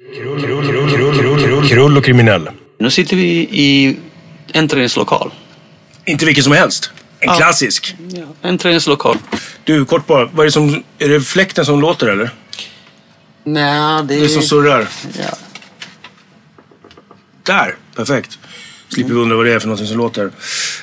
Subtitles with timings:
[0.00, 2.50] Krull, krull, krull, krull, krull, krull, krull och kriminell.
[2.78, 3.96] Nu sitter vi i
[4.52, 5.32] en träningslokal.
[6.04, 6.90] Inte vilken som helst.
[7.18, 7.34] En Ja.
[7.36, 7.96] klassisk.
[8.12, 9.16] Ja, en träningslokal.
[9.64, 10.24] Du, kort bara.
[10.24, 12.30] Vad är, det som, är det fläkten som låter eller?
[13.44, 14.88] Nej, det Det är som surrar.
[15.18, 15.36] Ja.
[17.42, 18.38] Där, perfekt.
[18.88, 20.30] Slipper vi undra vad det är för någonting som låter.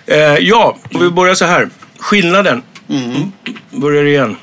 [0.05, 1.69] Eh, ja, och vi börjar så här.
[1.99, 2.63] Skillnaden.
[2.89, 3.31] Mm.
[3.71, 4.37] Börjar igen.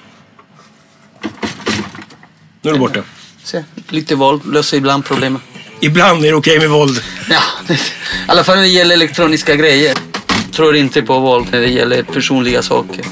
[2.63, 3.03] Nu är det borta.
[3.45, 5.41] Se, lite våld löser ibland problemen.
[5.81, 7.01] Ibland är det okej med våld.
[7.31, 7.41] Ja,
[7.75, 7.79] i
[8.27, 9.97] alla fall när det gäller elektroniska grejer.
[10.53, 13.05] Tror inte på våld när det gäller personliga saker.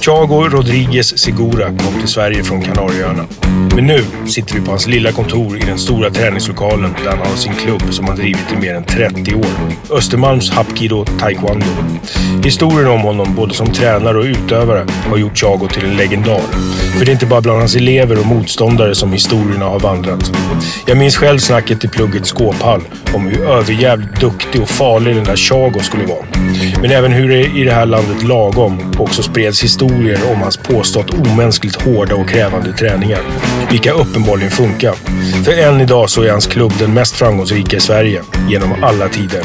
[0.00, 3.26] Thiago Rodriguez Segura kom till Sverige från Kanarieöarna.
[3.74, 7.36] Men nu sitter vi på hans lilla kontor i den stora träningslokalen där han har
[7.36, 9.46] sin klubb som han drivit i mer än 30 år.
[9.90, 11.66] Östermalms Hapkido Taekwondo.
[12.44, 16.40] Historien om honom, både som tränare och utövare, har gjort Thiago till en legendar.
[16.98, 20.32] För det är inte bara bland hans elever och motståndare som historierna har vandrat.
[20.86, 22.82] Jag minns själv snacket i pluggets skåphall
[23.14, 26.24] om hur överjävligt duktig och farlig den där Thiago skulle vara.
[26.80, 31.14] Men även hur det i det här landet lagom också spreds historier om hans påstått
[31.14, 33.20] omänskligt hårda och krävande träningar.
[33.70, 34.94] Vilka uppenbarligen funkar.
[35.44, 39.42] För än idag så är hans klubb den mest framgångsrika i Sverige genom alla tider.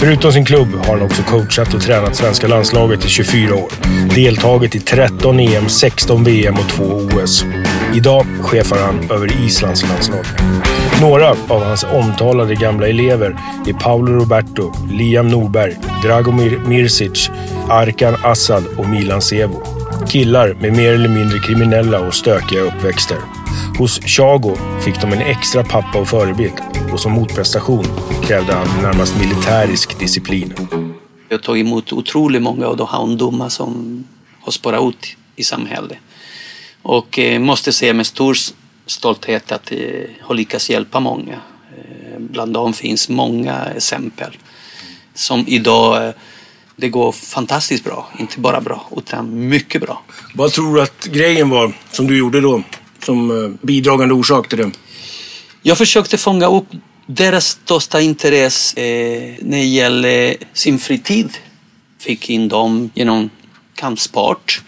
[0.00, 3.72] Förutom sin klubb har han också coachat och tränat svenska landslaget i 24 år.
[4.14, 7.44] Deltagit i 13 EM, 16 VM och 2 OS.
[7.94, 10.24] Idag chefar han över Islands landslag.
[11.00, 17.30] Några av hans omtalade gamla elever är Paolo Roberto, Liam Norberg, Dragomir Mirsic,
[17.68, 19.62] Arkan Assad och Milan Sevo.
[20.08, 23.18] Killar med mer eller mindre kriminella och stökiga uppväxter.
[23.78, 26.52] Hos Thiago fick de en extra pappa och förebild
[26.92, 27.84] och som motprestation
[28.24, 30.54] krävde han närmast militärisk disciplin.
[31.28, 34.04] Jag tagit emot otroligt många av de här ungdomar som
[34.40, 35.98] har spårat ut i samhället.
[36.82, 38.36] Och eh, måste säga med stor
[38.86, 41.34] stolthet att jag har lyckats hjälpa många.
[41.76, 44.36] Eh, bland dem finns många exempel
[45.14, 46.12] som idag eh,
[46.76, 48.08] det går fantastiskt bra.
[48.18, 50.02] Inte bara bra, utan mycket bra.
[50.34, 52.62] Vad tror du att grejen var som du gjorde då?
[53.04, 54.70] Som eh, bidragande orsak till det?
[55.62, 56.66] Jag försökte fånga upp
[57.06, 61.30] deras största intresse eh, när det gäller sin fritid.
[61.98, 63.30] Fick in dem genom
[63.74, 64.62] kampsport.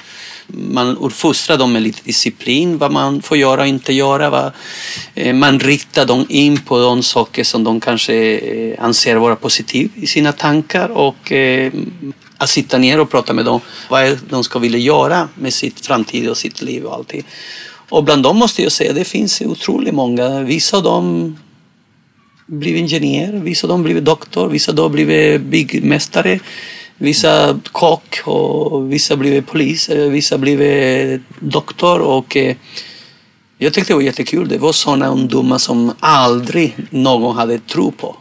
[0.47, 4.31] Man uppfostrar dem med lite disciplin, vad man får göra och inte göra.
[4.31, 4.53] Va?
[5.15, 9.91] Eh, man riktar dem in på de saker som de kanske eh, anser vara positiva
[9.95, 11.73] i sina tankar och eh,
[12.37, 16.29] att sitta ner och prata med dem vad de ska vilja göra med sitt framtid
[16.29, 17.25] och sitt liv och allting.
[17.91, 20.41] Och bland dem måste jag säga, det finns otroligt många.
[20.41, 21.37] Vissa av dem
[22.47, 26.41] blivit ingenjör, vissa av dem blivit doktor, vissa av dem blivit byggmästare,
[26.99, 32.57] vissa kock och vissa blivit polis, eh, vissa blivit eh, doktor och eh,
[33.59, 34.49] Jag tyckte det var jättekul.
[34.49, 38.17] Det var sådana ungdomar som aldrig någon hade tro på.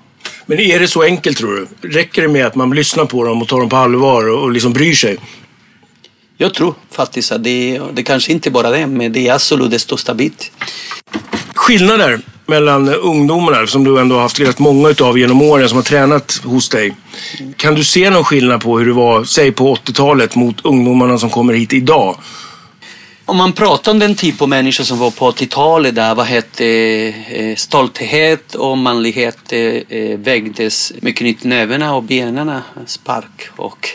[0.45, 1.89] Men är det så enkelt tror du?
[1.89, 4.73] Räcker det med att man lyssnar på dem och tar dem på allvar och liksom
[4.73, 5.17] bryr sig?
[6.41, 9.79] Jag tror faktiskt att det, det kanske inte bara det, men det är absolut det
[9.79, 10.51] största bit.
[11.55, 15.83] Skillnader mellan ungdomarna som du ändå har haft rätt många utav genom åren som har
[15.83, 16.95] tränat hos dig.
[17.55, 21.29] Kan du se någon skillnad på hur det var, säg på 80-talet mot ungdomarna som
[21.29, 22.17] kommer hit idag?
[23.25, 26.65] Om man pratar om den typ av människor som var på 80-talet där vad hette
[27.29, 33.89] eh, stolthet och manlighet eh, vägdes med knytnävarna och benen, spark och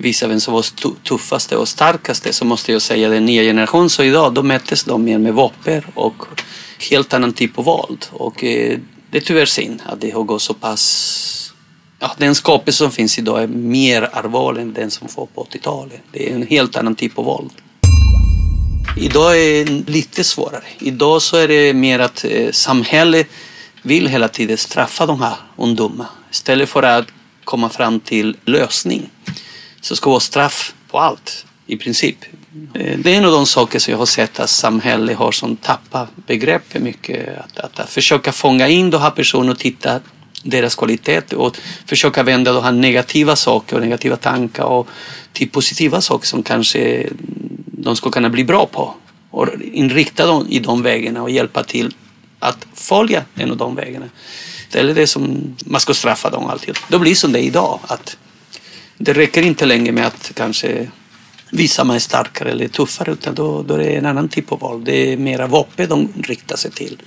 [0.00, 0.64] visa vem som var
[1.02, 5.04] tuffaste och starkaste så måste jag säga den nya generationen så idag då mättes de
[5.04, 6.24] mer med vapen och
[6.90, 8.78] helt annan typ av våld och eh,
[9.10, 11.46] det är tyvärr synd att det har gått så pass
[12.02, 16.00] Ja, den skapelse som finns idag är mer allvarlig än den som var på 80-talet.
[16.12, 17.50] Det är en helt annan typ av våld.
[18.96, 20.64] Idag är det lite svårare.
[20.78, 23.26] Idag så är det mer att eh, samhället
[23.82, 27.06] vill hela tiden straffa de här ungdomarna istället för att
[27.44, 29.10] komma fram till lösning.
[29.80, 32.16] Så ska det vara straff på allt i princip.
[32.74, 35.56] Eh, det är en av de saker som jag har sett att samhället har som
[35.56, 37.38] tappat begreppet mycket.
[37.38, 40.00] Att, att, att försöka fånga in de här personerna och titta
[40.42, 41.56] deras kvalitet och
[41.86, 44.88] försöka vända de här negativa saker och negativa tankar och
[45.32, 47.08] till positiva saker som kanske
[47.66, 48.94] de ska kunna bli bra på
[49.30, 51.94] och inrikta dem i de vägarna och hjälpa till
[52.38, 54.06] att följa en av de vägarna.
[54.72, 56.78] Eller det som man ska straffa dem alltid.
[56.88, 57.80] Då blir det som det är idag.
[57.82, 58.16] Att
[59.02, 60.88] det räcker inte längre med att kanske
[61.50, 64.60] visa man är starkare eller tuffare utan då, då är det en annan typ av
[64.60, 64.84] våld.
[64.84, 67.02] Det är mera vapen de riktar sig till.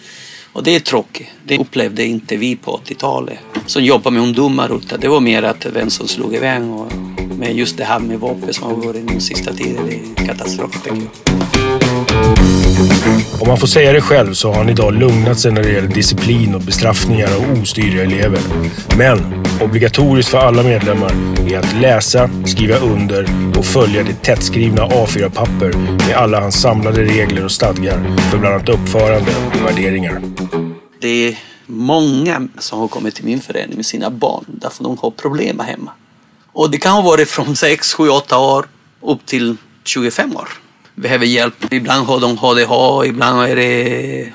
[0.53, 1.27] Och det är tråkigt.
[1.45, 4.77] Det upplevde inte vi på 80-talet som jobbar med ungdomar.
[4.77, 6.63] Utan det var mer att vem som slog iväg.
[6.63, 6.91] Och
[7.39, 9.85] men just det här med vapen som har varit den sista tiden.
[9.85, 12.92] Det är katastrof tycker jag.
[13.41, 15.87] Om man får säga det själv så har han idag lugnat sig när det gäller
[15.87, 18.39] disciplin och bestraffningar av ostyriga elever.
[18.97, 21.11] Men obligatoriskt för alla medlemmar
[21.47, 25.73] är att läsa, skriva under och följa det tättskrivna A4-papper
[26.07, 30.21] med alla hans samlade regler och stadgar för bland annat uppförande och värderingar.
[30.99, 35.11] Det är många som har kommit till min förening med sina barn därför de har
[35.11, 35.91] problem hemma.
[36.53, 38.65] Och det kan ha varit från 6, 7, 8 år
[39.01, 40.62] upp till 25 år.
[40.95, 41.73] Behöver hjälp.
[41.73, 44.31] Ibland har de ADHD, ibland är det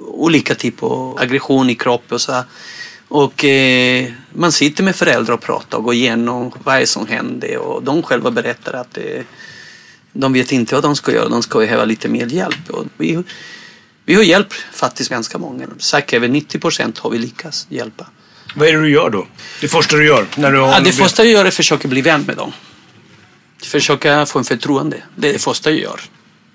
[0.00, 2.44] olika typer av aggression i kroppen och så.
[3.08, 7.82] Och eh, man sitter med föräldrar och pratar och går igenom vad som hände och
[7.82, 9.22] de själva berättar att eh,
[10.12, 12.70] de vet inte vad de ska göra, de ska behöva lite mer hjälp.
[12.70, 13.22] Och vi,
[14.04, 15.66] vi har hjälpt faktiskt ganska många.
[15.78, 18.06] Säkert över 90 procent har vi lyckats hjälpa.
[18.54, 19.26] Vad är det du gör då?
[19.60, 20.26] Det första du gör?
[20.36, 22.52] När du har ja, det första jag gör är att försöka bli vän med dem.
[23.62, 25.02] Försöka få en förtroende.
[25.16, 26.00] Det är det första jag gör.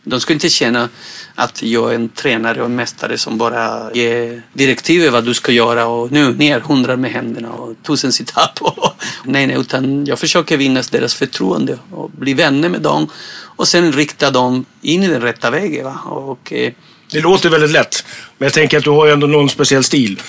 [0.05, 0.89] De ska inte känna
[1.35, 5.51] att jag är en tränare och en mästare som bara ger direktiv vad du ska
[5.51, 8.59] göra och nu ner hundra med händerna och tusen sit-up.
[9.23, 13.91] nej, nej, utan jag försöker vinna deras förtroende och bli vänner med dem och sen
[13.91, 15.85] rikta dem in i den rätta vägen.
[15.85, 15.99] Va?
[16.05, 16.73] Och, eh,
[17.11, 18.05] det låter väldigt lätt,
[18.37, 20.21] men jag tänker att du har ju ändå någon speciell stil.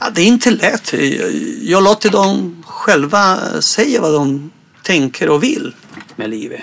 [0.00, 0.94] Ja, det är inte lätt.
[1.62, 4.50] Jag låter dem själva säga vad de
[4.82, 5.72] tänker och vill
[6.20, 6.60] med livet.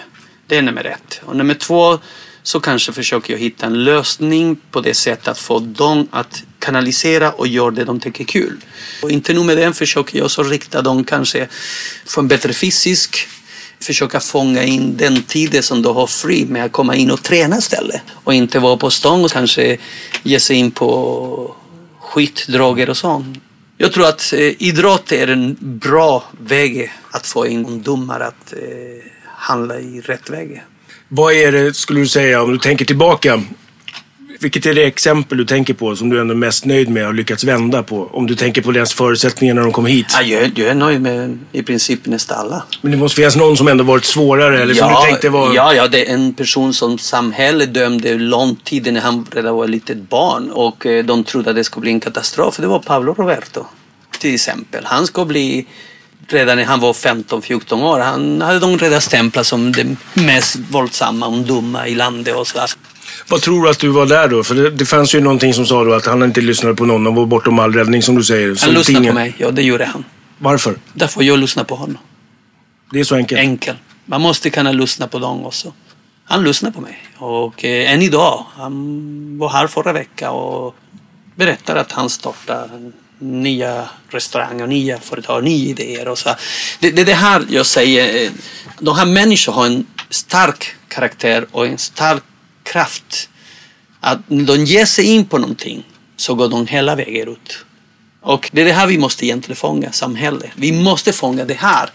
[0.48, 1.22] Det är nummer ett.
[1.26, 2.00] Och nummer två
[2.44, 7.32] så kanske försöker jag hitta en lösning på det sättet att få dem att kanalisera
[7.32, 8.58] och göra det de tycker är kul.
[9.04, 11.48] Och inte nog med det försöker jag så rikta dem kanske
[12.06, 13.28] få en bättre fysisk
[13.80, 17.58] försöka fånga in den tiden som de har fri med att komma in och träna
[17.58, 18.02] istället.
[18.24, 19.78] Och inte vara på stan och kanske
[20.24, 21.56] ge sig in på
[22.00, 23.38] skit, droger och sånt.
[23.78, 29.17] Jag tror att eh, idrott är en bra väg att få in ungdomar att eh,
[29.48, 30.64] handla i rätt väg.
[31.08, 33.44] Vad är det, skulle du säga, om du tänker tillbaka?
[34.40, 37.14] Vilket är det exempel du tänker på som du ändå är mest nöjd med och
[37.14, 38.10] lyckats vända på?
[38.14, 40.06] Om du tänker på deras förutsättningar när de kom hit.
[40.14, 42.64] Ja, jag, jag är nöjd med i princip nästan alla.
[42.82, 45.54] Men det måste finnas någon som ändå varit svårare eller ja, som du tänkte var...
[45.54, 49.64] Ja, ja, det är en person som samhället dömde lång tid när han redan var
[49.64, 52.58] ett litet barn och eh, de trodde att det skulle bli en katastrof.
[52.58, 53.66] Det var Pablo Roberto
[54.20, 54.84] till exempel.
[54.86, 55.66] Han ska bli
[56.28, 58.00] redan när han var 15-14 år.
[58.00, 62.60] Han hade de redan stämplat som den mest våldsamma och dumma i landet och så.
[63.28, 64.44] Vad tror du att du var där då?
[64.44, 67.08] För det, det fanns ju någonting som sa då att han inte lyssnade på någon
[67.08, 68.48] och var bortom all räddning som du säger.
[68.48, 69.14] Han lyssnade tingen.
[69.14, 70.06] på mig, ja det gjorde han.
[70.38, 70.76] Varför?
[70.94, 71.98] Därför jag lyssnar på honom.
[72.92, 73.40] Det är så enkelt?
[73.40, 73.78] Enkelt.
[74.06, 75.74] Man måste kunna lyssna på dem också.
[76.26, 77.04] Han lyssnar på mig.
[77.18, 78.46] Och eh, än idag.
[78.56, 80.76] Han var här förra veckan och
[81.36, 86.08] berättade att han startade nya restauranger, nya företag, nya idéer.
[86.08, 86.36] Och så.
[86.80, 88.26] Det är det, det här jag säger.
[88.26, 88.32] Eh,
[88.80, 92.24] de här människorna har en stark karaktär och en stark
[92.64, 93.30] kraft
[94.00, 95.84] Att när de ger sig in på någonting
[96.16, 97.66] så går de hela vägen ut.
[98.22, 100.52] Och det är det här vi måste egentligen fånga, samhället.
[100.56, 101.90] Vi måste fånga det här.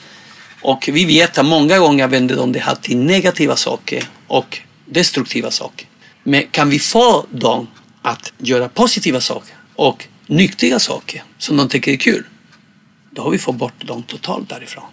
[0.63, 5.51] Och vi vet att många gånger vänder de det här till negativa saker och destruktiva
[5.51, 5.87] saker.
[6.23, 7.67] Men kan vi få dem
[8.03, 12.25] att göra positiva saker och nyttiga saker som de tycker är kul,
[13.11, 14.85] då har vi fått bort dem totalt därifrån.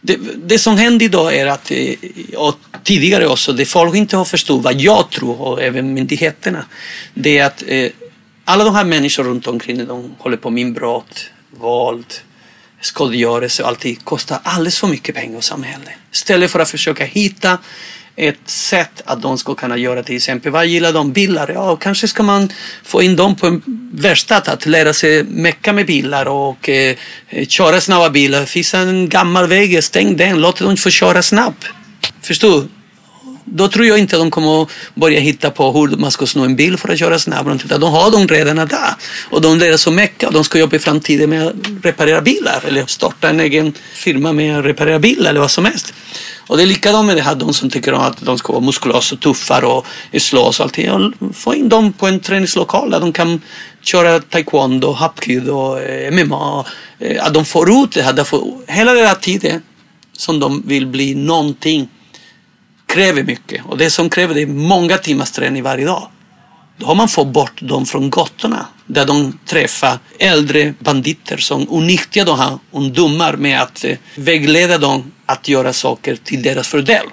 [0.00, 1.94] Det, det som händer idag är att, eh,
[2.36, 6.64] och tidigare också, det folk inte har förstått vad jag tror och även myndigheterna,
[7.14, 7.90] det är att eh,
[8.44, 12.14] alla de här människorna runt omkring, de håller på med inbrott, våld,
[12.80, 15.88] skadegörelse och allting kostar alldeles för mycket pengar och samhället.
[16.12, 17.58] Istället för att försöka hitta
[18.16, 21.12] ett sätt att de ska kunna göra till exempel, vad gillar de?
[21.12, 21.50] Bilar?
[21.54, 22.52] Ja, kanske ska man
[22.82, 26.96] få in dem på en verkstad att lära sig mecka med bilar och eh,
[27.48, 28.44] köra snabba bilar.
[28.44, 31.66] Finns en gammal väg, stäng den, låt dem få köra snabbt.
[32.22, 32.68] Förstår du?
[33.44, 36.56] Då tror jag inte de kommer att börja hitta på hur man ska sno en
[36.56, 37.54] bil för att köra snabbare.
[37.64, 38.94] Utan de har dem redan där.
[39.30, 42.64] Och de lär sig mecka och de ska jobba i framtiden med att reparera bilar.
[42.68, 45.94] Eller starta en egen firma med att reparera bilar eller vad som helst.
[46.46, 49.14] Och det är likadant med det här, de som tycker att de ska vara muskulösa
[49.14, 49.86] och tuffa och
[50.18, 51.12] slåss och allting.
[51.32, 53.40] Få in dem på en träningslokal där de kan
[53.82, 56.64] köra taekwondo, hapkid och eh, MMA.
[56.98, 58.12] Eh, att de får ut det här.
[58.12, 59.62] Därför, hela den här tiden
[60.12, 61.88] som de vill bli någonting
[62.86, 63.64] kräver mycket.
[63.64, 66.08] Och det som kräver det är många timmars träning varje dag.
[66.76, 72.24] Då har man fått bort dem från gatorna där de träffar äldre banditer som utnyttjar
[72.24, 77.06] de här ungdomar med att eh, vägleda dem att göra saker till deras fördel.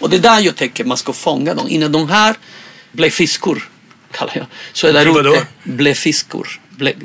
[0.00, 1.68] Och det är där jag tänker man ska fånga dem.
[1.68, 2.36] Innan de här
[2.92, 3.68] blir fiskor,
[4.12, 4.46] kallar jag.
[4.72, 6.60] Så är där ute blir fiskor,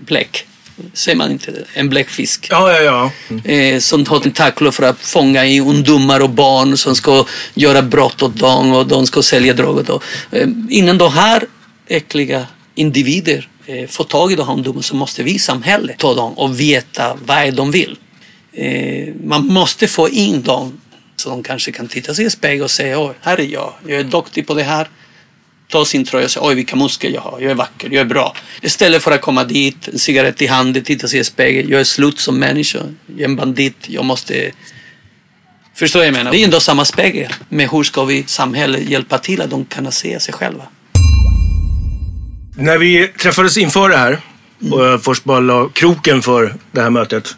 [0.06, 0.46] bläck.
[0.94, 1.66] Säger man inte det?
[1.74, 2.48] En bläckfisk.
[2.50, 3.12] Ja, ja, ja.
[3.30, 3.46] Mm.
[3.46, 8.24] Eh, som har tentakler för att fånga i ungdomar och barn som ska göra brott
[8.24, 10.00] åt dem och de ska sälja droger.
[10.32, 11.44] Eh, innan de här
[11.88, 16.14] äckliga individer eh, får tag i de här ungdomarna så måste vi i samhället ta
[16.14, 17.98] dem och veta vad de vill.
[18.56, 20.82] Eh, man måste få in dem
[21.16, 24.00] så de kanske kan titta sig i spegeln och säga oj, här är jag, jag
[24.00, 24.88] är duktig på det här.
[25.68, 28.06] Ta sin tröja och säga oj vilka muskler jag har, jag är vacker, jag är
[28.06, 28.36] bra.
[28.62, 31.84] Istället för att komma dit, en cigarett i handen, titta sig i spegeln, jag är
[31.84, 34.52] slut som människa, jag är en bandit, jag måste
[35.76, 36.32] Förstår jag menar?
[36.32, 37.34] Det är ändå samma spegel.
[37.50, 40.64] Men hur ska vi samhället hjälpa till att de kan se sig själva?
[42.58, 44.20] När vi träffades inför det här
[44.72, 47.36] och jag först bara la kroken för det här mötet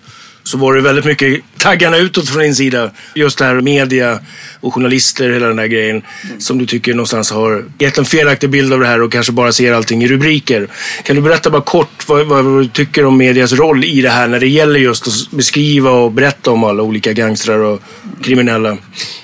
[0.47, 2.91] så var det väldigt mycket taggarna utåt från din sida.
[3.15, 4.19] Just det här media
[4.59, 6.01] och journalister, hela den här grejen.
[6.23, 6.39] Mm.
[6.39, 9.51] Som du tycker någonstans har gett en felaktig bild av det här och kanske bara
[9.51, 10.67] ser allting i rubriker.
[11.03, 14.09] Kan du berätta bara kort vad, vad, vad du tycker om medias roll i det
[14.09, 17.81] här när det gäller just att beskriva och berätta om alla olika gangstrar och
[18.23, 18.77] kriminella?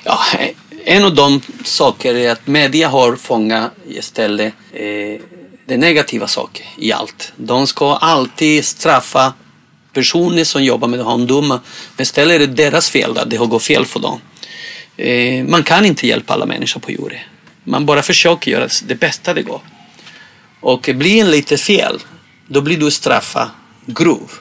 [0.04, 0.20] Ja,
[0.86, 5.22] en av de saker är att media har fångat istället eh,
[5.66, 7.34] det negativa saker i allt.
[7.36, 9.34] De ska alltid straffa
[9.94, 11.62] personer som jobbar med ungdomarna.
[11.96, 14.20] Men istället är det deras fel att det har gått fel för dem.
[14.98, 17.20] Eh, man kan inte hjälpa alla människor på jorden.
[17.64, 19.62] Man bara försöker göra det bästa det går.
[20.60, 22.00] Och blir en lite fel,
[22.48, 23.50] då blir du straffad
[23.86, 24.32] grov.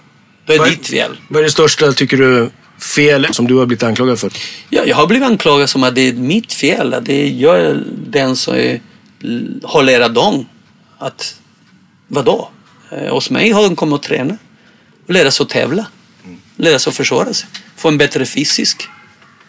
[0.47, 1.16] Då är det ditt fel.
[1.28, 2.50] Vad är det största, tycker du,
[2.97, 4.32] fel som du har blivit anklagad för?
[4.71, 6.94] Ja, jag har blivit anklagad som att det är mitt fel.
[6.94, 8.80] Att det är jag den som är,
[9.62, 10.47] håller dem
[10.99, 11.37] att
[12.09, 12.49] vadå?
[12.90, 14.38] Eh, hos mig har de kommit att träna och
[15.12, 15.87] lära sig att tävla.
[16.57, 17.49] Lära sig att försvara sig.
[17.76, 18.83] Få en bättre fysisk.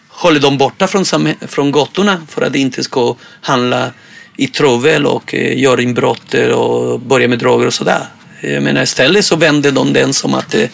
[0.08, 1.04] Håller dem borta från,
[1.48, 3.92] från gatorna för att de inte ska handla
[4.36, 8.06] i trovel och eh, göra inbrott och börja med droger och sådär.
[8.40, 10.68] Jag menar istället så vänder de den som att eh,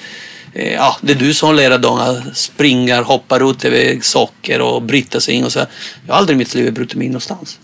[0.55, 4.83] eh ja, det är du som lär dem att springa, hoppa ut över saker och
[4.83, 5.59] bryta sig in och så.
[6.07, 7.59] Jag har aldrig i mitt liv brutit mig in någonstans.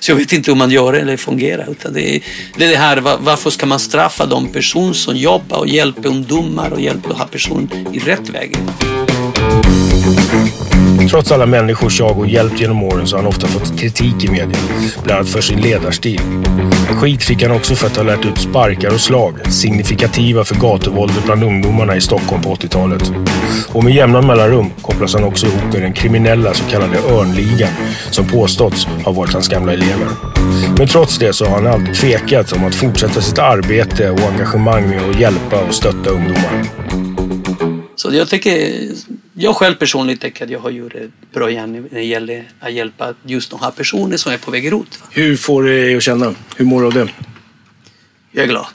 [0.00, 1.70] Så jag vet inte hur man gör det eller fungerar.
[1.70, 2.22] Utan det, är,
[2.56, 6.70] det är det här, varför ska man straffa de personer som jobbar och hjälper ungdomar
[6.70, 8.56] och hjälper de här personerna i rätt väg?
[11.10, 14.28] Trots alla människors jag och hjälp genom åren så har han ofta fått kritik i
[14.28, 14.58] media,
[15.04, 16.20] bland annat för sin ledarstil.
[17.00, 21.24] Skit fick han också för att ha lärt ut sparkar och slag, signifikativa för gatuvåldet
[21.24, 23.12] bland ungdomarna i Stockholm på 80-talet.
[23.72, 27.72] Och med jämna mellanrum kopplas han också ihop med den kriminella så kallade Örnligan
[28.10, 30.08] som påståtts ha varit hans gamla elever.
[30.78, 34.88] Men trots det så har han aldrig tvekat om att fortsätta sitt arbete och engagemang
[34.88, 36.64] med att hjälpa och stötta ungdomar.
[37.96, 38.52] Så jag tycker,
[39.34, 42.72] jag själv personligen tycker att jag har gjort ett bra gärning när det gäller att
[42.72, 45.02] hjälpa just de här personerna som är på väg ut.
[45.10, 46.34] Hur får det dig att känna?
[46.56, 47.08] Hur mår du av det?
[48.32, 48.66] Jag är glad.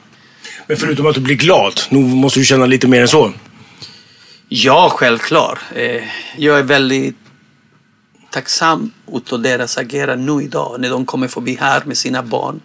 [0.67, 3.33] Men förutom att du blir glad, nog måste du känna lite mer än så?
[4.49, 5.59] Ja, självklart.
[5.75, 6.03] Eh,
[6.37, 7.15] jag är väldigt
[8.31, 12.59] tacksam utav deras agerande nu idag när de kommer förbi här med sina barn.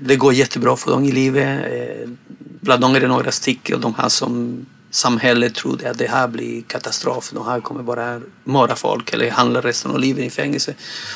[0.00, 1.72] Det går jättebra för dem i livet.
[1.72, 2.08] Eh,
[2.60, 6.62] bland dem är det några stycken de här som samhället trodde att det här blir
[6.62, 7.30] katastrof.
[7.34, 10.74] De här kommer bara mörda folk eller handla resten av livet i fängelse.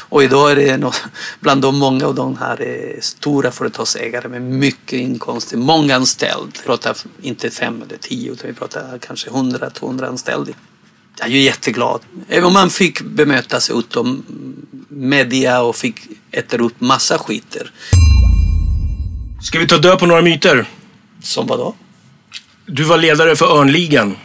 [0.08, 1.02] Och idag är det något,
[1.40, 6.52] bland de många av de här eh, stora företagsägare med mycket inkomster, många anställda.
[6.54, 10.52] Vi pratar inte fem eller tio utan vi pratar kanske hundra, tvåhundra anställda.
[11.18, 12.00] Jag är ju jätteglad.
[12.28, 14.24] Även om man fick bemöta sig utom
[14.88, 16.00] media och fick
[16.30, 17.72] äta upp massa skiter.
[19.42, 20.68] Ska vi ta död på några myter?
[21.22, 21.74] Som vadå?
[22.74, 24.16] Du var ledare för Örnligan.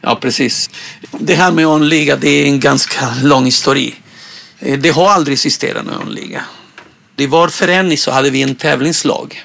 [0.00, 0.70] Ja, precis.
[1.10, 3.94] Det här med Örnliga, det är en ganska lång historia.
[4.58, 6.44] Eh, det har aldrig existerat någon Örnliga.
[7.16, 9.44] I var förening så hade vi en tävlingslag.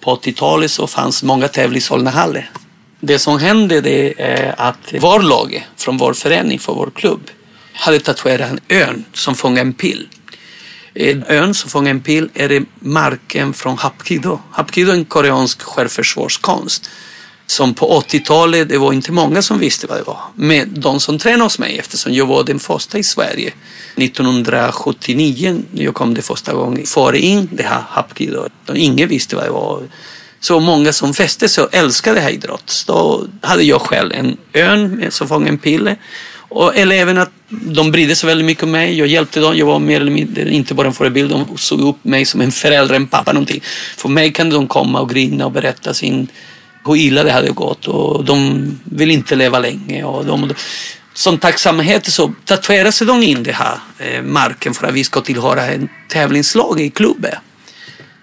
[0.00, 2.50] På 80-talet så fanns många tävlingshallar.
[3.00, 7.30] Det som hände det är att var lag från vår förening, från vår klubb,
[7.72, 10.08] hade tatuerat en örn som fångade en pil.
[10.94, 14.38] En örn som fångade en pil är det marken från Hapkido.
[14.50, 16.90] Hapkido är en koreansk självförsvarskonst
[17.46, 20.20] som på 80-talet, det var inte många som visste vad det var.
[20.34, 23.52] Men de som tränade hos mig, eftersom jag var den första i Sverige
[23.96, 28.48] 1979 när jag kom det första gången, före in det här Hapkido.
[28.74, 29.82] Ingen visste vad det var.
[30.40, 32.84] Så många som fäste sig och älskade det här idrott.
[32.86, 35.96] Då hade jag själv en örn som fångade en pille.
[36.48, 38.98] Och eleverna, att de brydde sig väldigt mycket om mig.
[38.98, 39.56] Jag hjälpte dem.
[39.56, 41.30] Jag var mer eller mindre inte bara en förebild.
[41.30, 43.62] De såg upp mig som en förälder, en pappa, någonting.
[43.96, 46.28] För mig kan de komma och grina och berätta sin
[46.84, 50.04] hur illa det hade gått och de vill inte leva länge.
[50.04, 50.54] Och de,
[51.14, 55.20] som tacksamhet så tatuerade sig de in den här eh, marken för att vi ska
[55.20, 57.34] tillhöra en tävlingslag i klubben.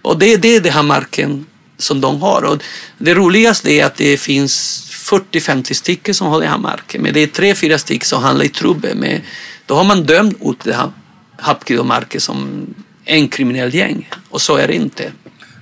[0.02, 1.46] Och det, det är den här marken
[1.78, 2.42] som de har.
[2.42, 2.64] Och
[2.98, 7.02] det roligaste är att det finns 40-50 stycken som har den här marken.
[7.02, 8.98] Men det är 3-4 stycken som handlar i trubbel.
[8.98, 9.22] Med,
[9.66, 10.92] då har man dömt ut den här
[11.38, 12.66] Hapkido-marken som
[13.06, 14.10] en kriminell gäng.
[14.30, 15.12] Och så är det inte.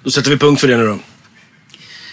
[0.03, 1.00] Då sätter vi punkt för det nu då.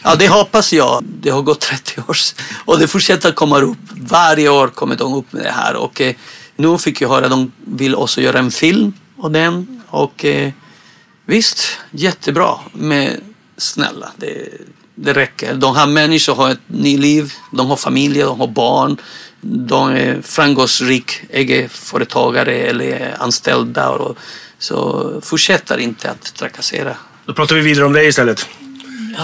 [0.08, 1.04] Ja, det hoppas jag.
[1.04, 2.16] Det har gått 30 år
[2.64, 3.78] och det fortsätter komma upp.
[3.90, 6.14] Varje år kommer de upp med det här och eh,
[6.56, 10.52] nu fick jag höra att de vill också göra en film av den och eh,
[11.24, 12.54] visst, jättebra.
[12.72, 13.20] Men
[13.56, 14.48] snälla, det,
[14.94, 15.54] det räcker.
[15.54, 18.96] De här människorna har ett nytt liv, de har familj, de har barn.
[19.40, 23.90] De är framgångsrika egenföretagare eller anställda.
[23.90, 24.16] Och,
[24.58, 26.96] så fortsätter inte att trakassera.
[27.24, 28.48] Då pratar vi vidare om dig istället.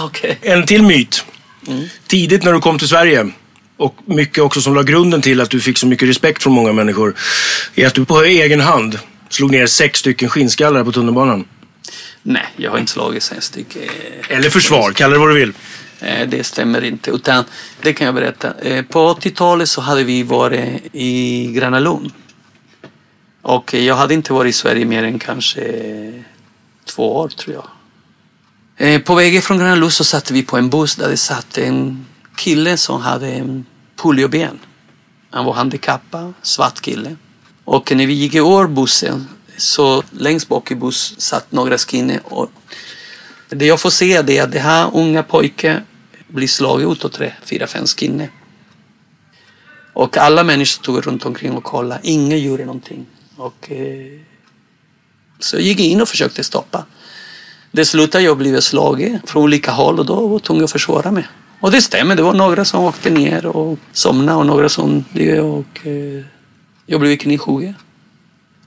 [0.05, 0.35] Okay.
[0.41, 1.25] En till myt.
[1.67, 1.83] Mm.
[2.07, 3.31] Tidigt när du kom till Sverige
[3.77, 6.73] och mycket också som la grunden till att du fick så mycket respekt från många
[6.73, 7.15] människor
[7.75, 11.45] är att du på egen hand slog ner sex stycken skinnskallar på tunnelbanan.
[12.21, 13.81] Nej, jag har inte slagit sex stycken.
[14.29, 15.53] Eller försvar, kalla det vad du vill.
[15.99, 17.43] Eh, det stämmer inte, utan
[17.81, 18.53] det kan jag berätta.
[18.61, 22.11] Eh, på 80-talet så hade vi varit i Gröna Lund.
[23.41, 25.61] Och jag hade inte varit i Sverige mer än kanske
[26.85, 27.67] två år tror jag.
[28.83, 31.57] Eh, på vägen från Gröna Lund så satt vi på en buss där det satt
[31.57, 33.65] en kille som hade en
[33.95, 34.59] polioben.
[35.29, 37.15] Han var handikappad, svart kille.
[37.63, 42.19] Och när vi gick i år bussen så längst bak i bussen satt några skinne.
[42.23, 42.51] Och
[43.49, 45.81] det jag får se är att det här unga pojken
[46.27, 48.29] blir slagen ut av tre, fyra, fem skinne.
[49.93, 52.01] Och alla människor stod runt omkring och kollade.
[52.03, 53.05] Ingen gjorde någonting.
[53.37, 54.19] Och, eh,
[55.39, 56.85] så jag gick in och försökte stoppa.
[57.75, 61.11] Det slutade jag blev slagen från olika håll och då var jag tvungen att försvara
[61.11, 61.27] mig.
[61.59, 65.45] Och det stämmer, det var några som åkte ner och somnade och några som dog
[65.45, 66.23] och eh,
[66.85, 67.75] jag blev knivhuggen.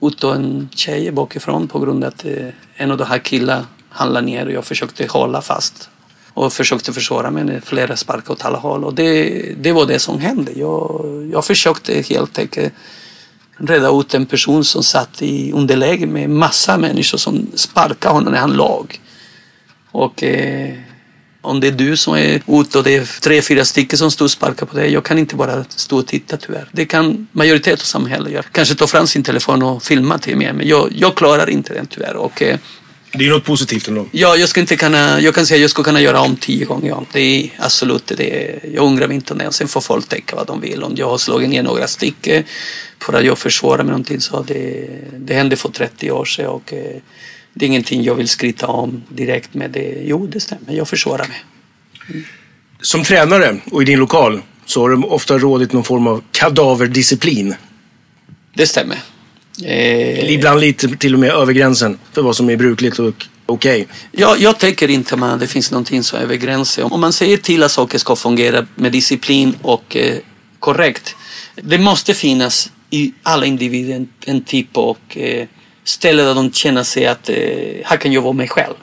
[0.01, 4.27] Utav en tjej bakifrån på grund av att eh, en av de här killarna handlade
[4.27, 5.88] ner och jag försökte hålla fast
[6.35, 8.85] och försökte försvara mig med flera sparkar åt alla håll.
[8.85, 10.53] Och det, det var det som hände.
[10.57, 12.75] Jag, jag försökte helt enkelt
[13.59, 18.40] reda ut en person som satt i underläge med massa människor som sparkade honom när
[18.40, 19.01] han låg.
[19.90, 20.75] Och eh,
[21.40, 24.25] om det är du som är ute och det är tre, fyra stycken som står
[24.25, 24.92] och sparkar på dig.
[24.92, 26.69] Jag kan inte bara stå och titta tyvärr.
[26.73, 28.42] Det kan majoriteten av samhället göra.
[28.42, 30.53] Kanske ta fram sin telefon och filma till mig.
[30.53, 32.16] Men jag, jag klarar inte det tyvärr.
[32.16, 32.59] Och, eh,
[33.12, 34.07] det är något positivt ändå.
[34.12, 36.64] Ja, jag, ska inte kunna, jag kan säga att jag skulle kunna göra om tio
[36.64, 37.07] gånger om.
[37.12, 38.45] Det är absolut det.
[38.45, 39.53] Är, jag ångrar mig inte om det.
[39.53, 40.83] Sen får folk tänka vad de vill.
[40.83, 42.45] Om jag har slagit ner några stycken
[43.03, 44.88] för att jag försvarar mig någonting så det,
[45.19, 47.01] det hände för 30 år sedan och eh,
[47.55, 50.03] det är ingenting jag vill skryta om direkt med det.
[50.05, 50.73] Jo, det stämmer.
[50.73, 51.45] Jag försvarar mig.
[52.09, 52.25] Mm.
[52.81, 57.55] Som tränare och i din lokal så har du ofta rådit någon form av kadaverdisciplin.
[58.55, 58.99] Det stämmer.
[59.64, 63.83] Eh, Ibland lite till och med över gränsen för vad som är brukligt och okej.
[63.83, 63.97] Okay.
[64.12, 66.85] Jag, jag tänker inte att det finns någonting som är över gränsen.
[66.85, 70.14] Om man säger till att saker ska fungera med disciplin och eh,
[70.59, 71.16] korrekt.
[71.55, 75.47] Det måste finnas i alla individer en, en typ och eh,
[75.85, 77.37] ställe där de känner sig att eh,
[77.85, 78.75] här kan jag vara mig själv.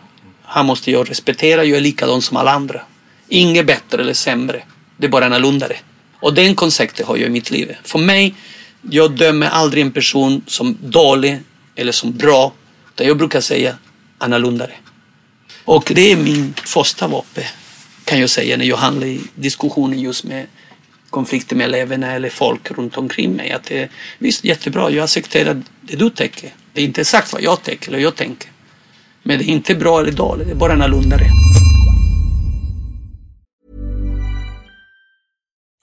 [0.44, 2.82] Han måste jag respektera, jag är likadan som alla andra.
[3.28, 4.64] Inget bättre eller sämre.
[4.98, 5.68] Det är bara annorlunda.
[6.20, 7.76] Och den konceptet har jag i mitt liv.
[7.84, 8.36] För mig,
[8.89, 11.39] jag dömer aldrig en person som dålig
[11.76, 12.54] eller som bra.
[12.93, 13.78] Utan jag brukar säga
[14.17, 14.67] annorlunda.
[15.65, 17.43] Och det är min första vapen
[18.06, 20.48] kan jag säga när jag handlar i diskussioner just med
[21.10, 23.52] konflikter med eleverna eller folk runt omkring mig.
[23.52, 26.54] Att det, visst, jättebra, jag accepterar det du tänker.
[26.74, 28.50] Det är inte exakt vad jag tänker eller jag tänker.
[29.24, 31.17] Men det är inte bra eller dåligt, det är bara annorlunda.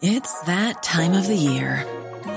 [0.03, 2.00] It's that time of the year.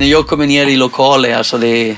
[0.00, 1.96] När jag kommer ner i lokaler, alltså det,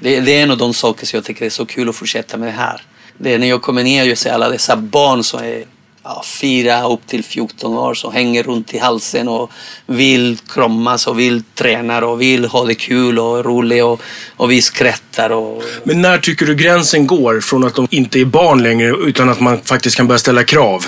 [0.00, 2.36] det, det är en av de saker som jag tycker är så kul att fortsätta
[2.36, 2.82] med det här.
[3.18, 5.64] Det är när jag kommer ner och ser alla dessa barn som är
[6.02, 9.50] ja, fyra upp till 14 år som hänger runt i halsen och
[9.86, 14.02] vill kramas och vill träna och vill ha det kul och roligt och,
[14.36, 15.30] och vi skrattar.
[15.30, 15.62] Och...
[15.84, 19.40] Men när tycker du gränsen går från att de inte är barn längre utan att
[19.40, 20.84] man faktiskt kan börja ställa krav?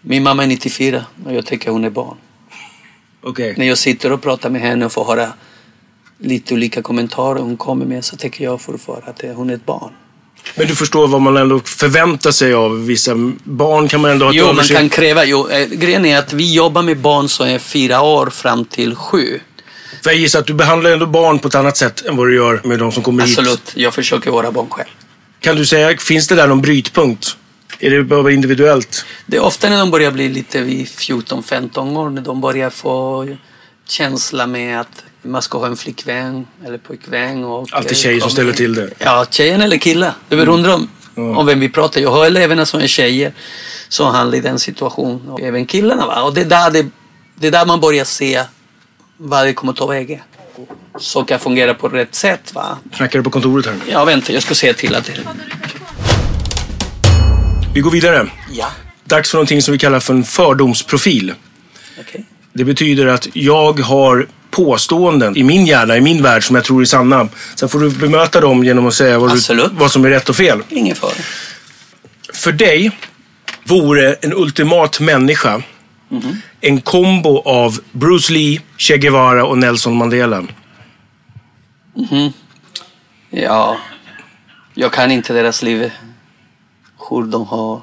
[0.00, 2.16] Min mamma är 94 och jag tycker hon är barn.
[3.22, 3.54] Okay.
[3.56, 5.32] När jag sitter och pratar med henne och får höra
[6.18, 9.92] lite olika kommentarer hon kommer med så tycker jag fortfarande att hon är ett barn.
[10.56, 14.32] Men du förstår vad man ändå förväntar sig av vissa barn kan man ändå ha
[14.32, 15.24] Jo, man kan kräva.
[15.24, 18.94] Jo, eh, grejen är att vi jobbar med barn som är fyra år fram till
[18.94, 19.40] sju.
[20.02, 22.34] För jag gissar att du behandlar ändå barn på ett annat sätt än vad du
[22.34, 23.50] gör med de som kommer Absolut.
[23.50, 23.60] hit.
[23.60, 24.88] Absolut, jag försöker vara barn själv.
[25.40, 27.36] Kan du säga, finns det där någon brytpunkt?
[27.80, 29.04] Är det bara individuellt?
[29.26, 33.28] Det är ofta när de börjar bli lite vid 14-15 år, när de börjar få
[33.88, 37.44] känsla med att man ska ha en flickvän eller pojkvän.
[37.44, 38.90] Och Alltid tjejer som ställer till det.
[38.98, 40.14] Ja, tjejen eller killar.
[40.28, 40.70] Det beror mm.
[40.70, 41.38] om, mm.
[41.38, 42.00] om vem vi pratar.
[42.00, 43.32] Jag har eleverna som är tjejer
[43.88, 45.28] som handlar i den situationen.
[45.28, 46.06] Och även killarna.
[46.06, 46.22] Va?
[46.22, 46.86] Och det är, där det,
[47.34, 48.42] det är där man börjar se
[49.16, 50.20] vad det kommer att ta vägen.
[50.98, 52.54] Så kan fungera på rätt sätt.
[52.54, 52.78] Va?
[52.96, 53.76] Knackar du på kontoret här?
[53.88, 54.32] Ja, vänta.
[54.32, 55.12] Jag ska se till att det...
[57.74, 58.26] Vi går vidare.
[58.52, 58.66] Ja.
[59.04, 61.34] Dags för någonting som vi kallar för en fördomsprofil.
[62.00, 62.20] Okay.
[62.52, 66.80] Det betyder att jag har påståenden i min hjärna, i min värld som jag tror
[66.80, 67.28] är sanna.
[67.54, 70.36] Sen får du bemöta dem genom att säga vad, du, vad som är rätt och
[70.36, 70.62] fel.
[70.68, 71.12] Ingen fara.
[72.34, 72.90] För dig
[73.64, 75.50] vore en ultimat människa
[76.10, 76.36] mm -hmm.
[76.60, 80.36] en kombo av Bruce Lee, Che Guevara och Nelson Mandela.
[80.36, 80.48] Mm
[81.96, 82.32] -hmm.
[83.30, 83.76] Ja,
[84.74, 85.90] jag kan inte deras liv.
[87.10, 87.80] Hur de har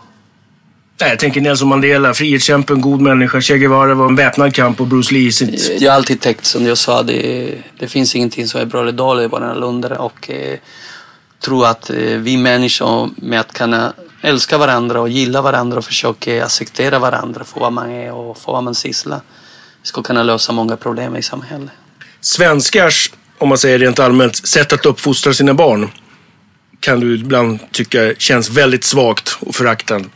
[1.00, 3.42] Nej, jag tänker Nelson Mandela, frihetskämpe, en god människa.
[3.42, 5.82] Che Guevara var en väpnad kamp och Bruce Lee sitt...
[5.82, 8.92] Jag har alltid tänkt som jag sa, det, det finns ingenting som är bra eller
[8.92, 10.00] dåligt, bara annorlunda.
[10.00, 10.58] Och eh,
[11.40, 16.46] tror att eh, vi människor med att kunna älska varandra och gilla varandra och försöka
[16.46, 19.22] acceptera varandra för vad man är och för vad man sysslar
[19.84, 21.72] ska kunna lösa många problem i samhället.
[22.22, 25.90] Svenskars, om man säger rent allmänt, sätt att uppfostra sina barn
[26.80, 30.10] kan du ibland tycka känns väldigt svagt och föraktande.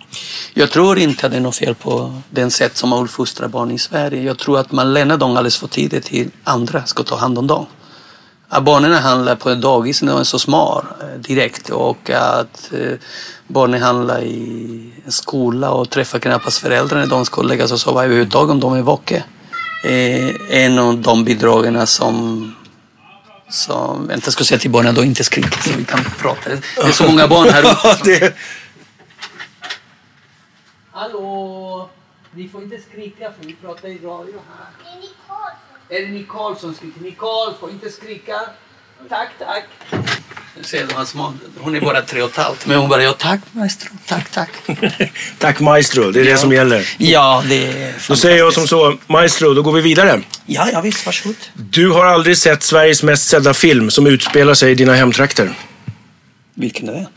[0.54, 3.71] Jag tror inte att det är något fel på den sätt som man uppfostrar barn
[3.71, 4.24] i Sverige.
[4.24, 7.47] Jag tror att man lämnar dem alldeles för tidigt till andra ska ta hand om
[7.47, 7.65] dem.
[8.54, 12.71] Att barnen handlar på en dagis när de är så små eh, direkt och att
[12.74, 12.97] eh,
[13.47, 17.80] barnen handlar i en skola och träffar knappast föräldrar när de ska lägga sig och
[17.80, 19.17] sova överhuvudtaget om de är vakna.
[19.84, 22.56] Eh, en av de bidragen som
[23.52, 26.50] så vänta, ska säga till barnen att inte skrika så vi kan prata.
[26.50, 28.34] Det är så många barn här ute.
[30.92, 31.90] Hallå!
[32.32, 34.68] Ni får inte skrika för vi pratar i radio här.
[35.98, 37.02] Är det Nicole som skriker?
[37.02, 38.42] Nicole, får inte skrika.
[39.10, 39.64] Tack, tack.
[40.58, 41.16] Nu ser du, hans
[41.60, 42.66] hon är bara tre och ett halvt.
[42.66, 44.50] Men hon bara, ja tack maestro, tack, tack.
[45.38, 46.96] Tack maestro, det är det som gäller.
[46.98, 50.22] Ja, det är Då säger jag som så, maestro, då går vi vidare.
[50.46, 51.36] Ja, ja visst, varsågod.
[51.54, 55.54] Du har aldrig sett Sveriges mest sedda film som utspelar sig i dina hemtrakter.
[56.54, 57.08] Vilken är det?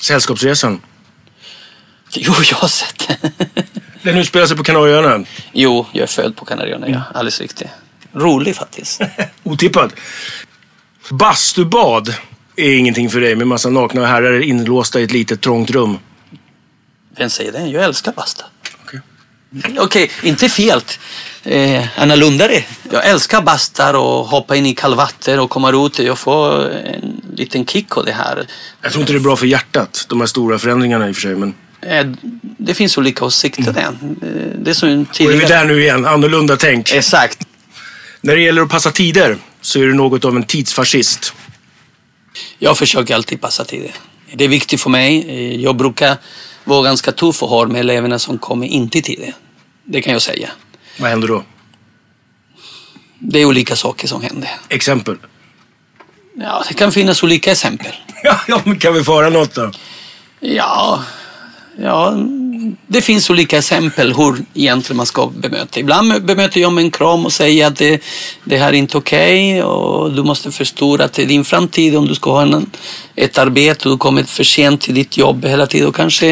[0.00, 0.80] Sällskapsresan.
[2.12, 3.32] Jo, jag har sett den.
[4.02, 5.24] Den utspelar sig på Kanarieöarna.
[5.52, 7.02] Jo, jag är född på Kanarieöarna, ja.
[7.14, 7.68] Alldeles riktigt.
[8.12, 9.00] Rolig faktiskt.
[9.42, 9.92] Otippad.
[11.10, 12.14] Bastubad
[12.56, 15.98] är ingenting för dig med massa nakna herrar inlåsta i ett litet trångt rum.
[17.16, 17.66] Vem säger det?
[17.66, 18.44] Jag älskar basta.
[19.78, 20.80] Okej, inte fel.
[21.44, 22.64] Eh, Anna Lundare.
[22.92, 25.98] Jag älskar bastar och hoppa in i kalvatter och komma ut.
[25.98, 28.46] Jag får en liten kick av det här.
[28.82, 31.22] Jag tror inte det är bra för hjärtat, de här stora förändringarna i och för
[31.22, 31.34] sig.
[31.36, 31.54] Men...
[31.80, 32.06] Eh,
[32.58, 33.74] det finns olika åsikter.
[33.78, 33.88] Eh,
[34.58, 35.48] Det är som en Och är vi tidigare...
[35.48, 36.92] där nu igen, annorlunda tänk.
[36.92, 37.46] Exakt.
[38.20, 39.36] När det gäller att passa tider
[39.70, 41.34] så är du något av en tidsfascist.
[42.58, 43.90] Jag försöker alltid passa tider.
[44.34, 45.62] Det är viktigt för mig.
[45.62, 46.16] Jag brukar
[46.64, 49.32] vara ganska tuff och hård med eleverna som kommer inte i tid.
[49.84, 50.50] Det kan jag säga.
[50.98, 51.44] Vad händer då?
[53.18, 54.50] Det är olika saker som händer.
[54.68, 55.16] Exempel?
[56.36, 57.92] Ja, det kan finnas olika exempel.
[58.48, 59.70] Ja, men kan vi få höra något då?
[60.40, 61.04] Ja,
[61.78, 62.16] ja,
[62.86, 65.80] det finns olika exempel hur egentligen man ska bemöta.
[65.80, 68.02] Ibland bemöter jag med en kram och säger att det,
[68.44, 72.06] det här är inte okej och du måste förstå att det är din framtid om
[72.06, 72.70] du ska ha en,
[73.16, 76.30] ett arbete och du kommer för sent till ditt jobb hela tiden och kanske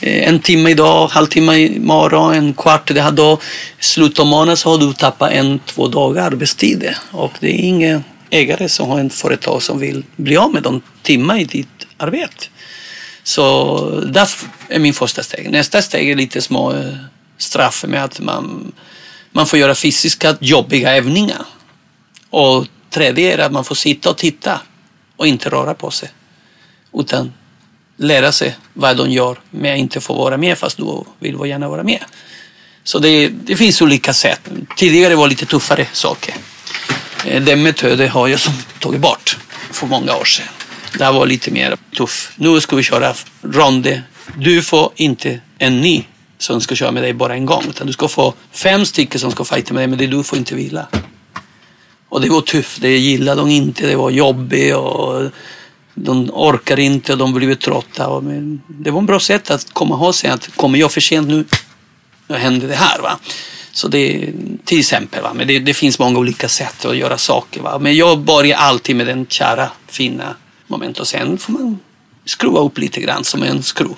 [0.00, 3.38] eh, en timme idag, halvtimme imorgon, en kvart det här dag.
[3.80, 8.04] Slutet av månaden så har du tappat en, två dagar arbetstid och det är ingen
[8.30, 12.46] ägare som har ett företag som vill bli av med de timmar i ditt arbete.
[13.26, 14.28] Så det
[14.68, 15.50] är min första steg.
[15.50, 16.94] Nästa steg är lite små eh,
[17.38, 18.72] straff med att man,
[19.32, 21.44] man får göra fysiska jobbiga övningar.
[22.30, 24.60] Och tredje är att man får sitta och titta
[25.16, 26.08] och inte röra på sig.
[26.94, 27.32] Utan
[27.96, 31.82] lära sig vad de gör men inte få vara med fast du vill gärna vara
[31.82, 32.04] med.
[32.84, 34.40] Så det, det finns olika sätt.
[34.76, 36.34] Tidigare var det lite tuffare saker.
[37.26, 39.38] Eh, den metoden har jag som tagit bort
[39.72, 40.46] för många år sedan.
[40.98, 42.32] Det här var lite mer tuff.
[42.36, 44.02] Nu ska vi köra ronde.
[44.36, 46.04] Du får inte en ny
[46.38, 47.64] som ska köra med dig bara en gång.
[47.68, 50.38] Utan du ska få fem stycken som ska fighta med dig men det du får
[50.38, 50.86] inte vila.
[52.08, 52.80] Och det var tufft.
[52.80, 53.86] Det gillade de inte.
[53.86, 55.30] Det var jobbigt och
[55.94, 58.20] de orkar inte och de blev trötta.
[58.20, 61.28] Men det var ett bra sätt att komma ihåg sig att kommer jag för sent
[61.28, 61.44] nu,
[62.28, 63.00] då händer det här.
[63.00, 63.18] Va?
[63.72, 64.32] Så det
[64.64, 65.22] till exempel.
[65.22, 65.32] Va?
[65.34, 67.60] Men det, det finns många olika sätt att göra saker.
[67.60, 67.78] Va?
[67.78, 70.34] Men jag börjar alltid med den kära, fina
[70.66, 71.78] moment och sen får man
[72.24, 73.96] skruva upp lite grann som en skruv.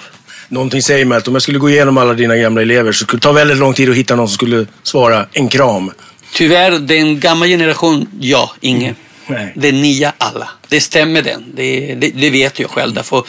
[0.48, 3.18] Någonting säger mig att om jag skulle gå igenom alla dina gamla elever så skulle
[3.18, 5.90] det ta väldigt lång tid att hitta någon som skulle svara en kram.
[6.32, 8.94] Tyvärr, den gamla generationen, ja, ingen.
[9.26, 9.52] Nej.
[9.56, 10.48] Den nya, alla.
[10.68, 11.44] Det stämmer den.
[11.54, 12.94] Det, det, det vet jag själv.
[12.94, 13.24] Därför,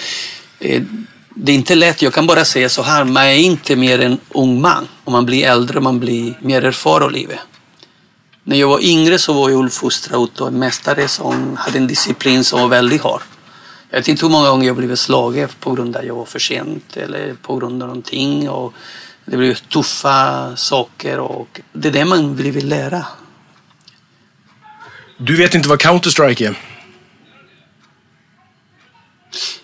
[0.60, 0.82] eh,
[1.36, 2.02] det är inte lätt.
[2.02, 4.88] Jag kan bara säga så här, man är inte mer en ung man.
[5.04, 7.40] Om man blir äldre, man blir mer erfaren i livet.
[8.50, 12.44] När jag var yngre så var jag uppfostrad av en mästare som hade en disciplin
[12.44, 13.22] som var väldigt hård.
[13.90, 16.26] Jag vet inte hur många gånger jag blivit slagen på grund av att jag var
[16.26, 18.50] för sent eller på grund av någonting.
[18.50, 18.74] Och
[19.26, 23.06] det blev tuffa saker och det är det man vill lära.
[25.18, 26.60] Du vet inte vad Counter-Strike är?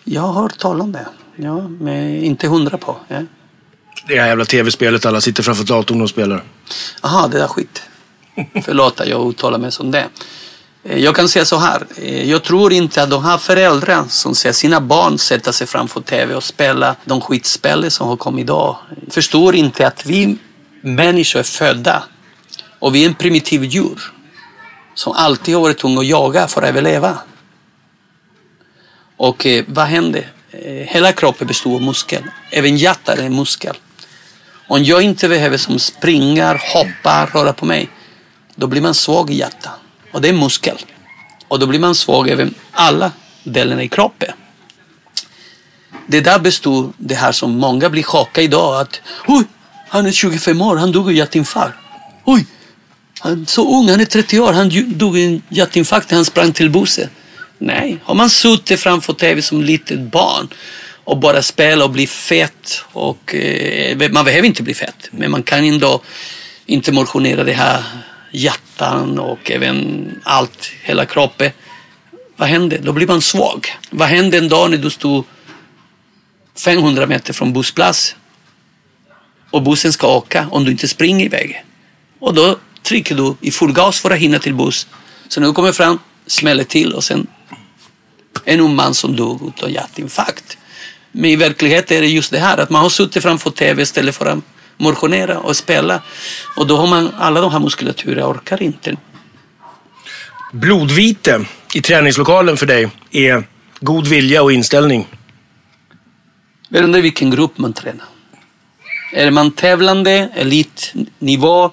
[0.04, 1.08] Jag har hört talas om det.
[1.36, 2.98] Ja, men inte hundra på.
[3.08, 3.22] Ja.
[4.08, 6.44] Det här jävla tv-spelet alla sitter framför datorn och spelar.
[7.02, 7.82] Aha, det där skit.
[8.64, 10.08] Förlåt att jag uttalar mig som det.
[10.84, 11.86] Eh, jag kan säga så här.
[11.98, 16.02] Eh, jag tror inte att de här föräldrarna som ser sina barn sätta sig framför
[16.02, 18.78] tv och spela de skitspel som har kommit idag
[19.10, 20.38] förstår inte att vi
[20.82, 22.04] människor är födda
[22.80, 24.12] och vi är en primitiv djur
[24.94, 27.18] som alltid har varit tvungna att jaga för att överleva.
[29.18, 30.32] Och eh, vad händer?
[30.52, 32.24] Eh, hela kroppen består av muskel.
[32.52, 33.76] Även hjärtat är en muskel.
[34.68, 37.90] Om jag inte behöver som springa, hoppa, röra på mig,
[38.56, 39.80] då blir man svag i hjärtat.
[40.12, 40.78] Och det är muskel.
[41.48, 43.12] Och då blir man svag över alla
[43.44, 44.32] delarna i kroppen.
[46.08, 48.82] Det där består det här som många blir chockade idag.
[48.82, 49.44] Att oj,
[49.90, 51.78] han är 25 år, han dog i hjärtinfarkt.
[52.26, 52.46] Oj,
[53.20, 56.26] han är så ung, han är 30 år, han dog i en hjärtinfarkt när han
[56.26, 57.10] sprang till bussen.
[57.58, 60.48] Nej, har man suttit framför tv som litet barn
[61.04, 65.44] och bara spela och bli fett och eh, man behöver inte bli fett men man
[65.44, 66.02] kan ändå
[66.66, 67.84] inte motionera det här
[68.36, 71.52] hjärtan och även allt, hela kroppen.
[72.36, 72.80] Vad händer?
[72.84, 73.68] Då blir man svag.
[73.90, 75.24] Vad händer en dag när du står
[76.58, 78.16] 500 meter från bussplats
[79.52, 81.64] och bussen ska åka om du inte springer iväg?
[82.20, 84.88] Och då trycker du i full gas för att hinna till buss.
[85.28, 87.28] Så när du kommer fram smäller till och sen
[88.46, 90.58] en ung man som dog av hjärtinfarkt.
[91.12, 94.16] Men i verkligheten är det just det här att man har suttit framför tv istället
[94.16, 94.40] för att
[94.78, 96.02] motionera och spela.
[96.56, 98.96] Och då har man alla de här muskulaturer orkar inte.
[100.54, 103.44] Blodvite i träningslokalen för dig är
[103.80, 105.08] god vilja och inställning.
[106.70, 108.06] Beroende vilken grupp man tränar.
[109.14, 111.72] Är man tävlande, elitnivå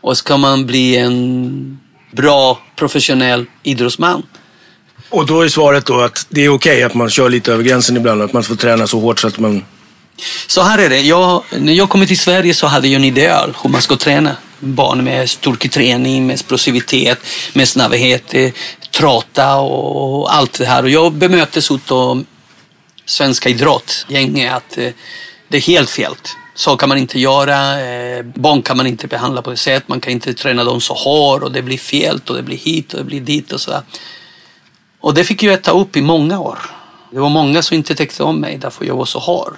[0.00, 1.80] och ska man bli en
[2.10, 4.22] bra professionell idrottsman.
[5.10, 7.64] Och då är svaret då att det är okej okay att man kör lite över
[7.64, 9.64] gränsen ibland, att man får träna så hårt så att man...
[10.46, 11.00] Så här är det.
[11.00, 14.36] Jag, när jag kom till Sverige så hade jag en ideal hur man ska träna.
[14.60, 17.18] Barn med styrketräning, med explosivitet,
[17.52, 18.52] med snabbhet, eh,
[18.90, 20.82] trata och allt det här.
[20.82, 22.24] Och jag bemöttes av
[23.04, 24.90] svenska idrottgänget att eh,
[25.48, 26.14] det är helt fel.
[26.54, 27.80] Så kan man inte göra.
[27.80, 29.88] Eh, barn kan man inte behandla på det sättet.
[29.88, 32.92] Man kan inte träna dem så hårt och det blir fel och det blir hit
[32.92, 33.82] och det blir dit och sådär.
[35.00, 36.58] Och det fick jag äta upp i många år.
[37.10, 39.56] Det var många som inte tyckte om mig därför jag var så hård.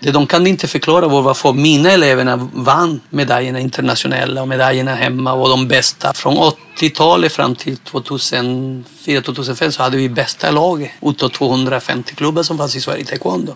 [0.00, 5.32] Det de kan inte förklara var varför mina elever vann medaljerna internationella och medaljerna hemma
[5.32, 6.12] och de bästa.
[6.14, 6.36] Från
[6.78, 12.80] 80-talet fram till 2004-2005 så hade vi bästa laget utav 250 klubbar som fanns i
[12.80, 13.54] Sverige i taekwondo.